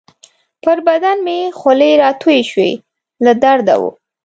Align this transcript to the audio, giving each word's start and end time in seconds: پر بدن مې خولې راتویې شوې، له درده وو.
پر 0.63 0.77
بدن 0.87 1.17
مې 1.25 1.37
خولې 1.59 1.91
راتویې 2.03 2.41
شوې، 2.49 2.71
له 3.25 3.31
درده 3.43 3.75
وو. 3.81 3.89